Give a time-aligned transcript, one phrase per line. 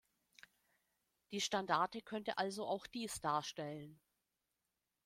[1.31, 4.01] Die Standarte könnte also auch dies darstellen.